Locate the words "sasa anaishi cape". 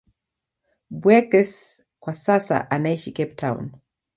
2.13-3.35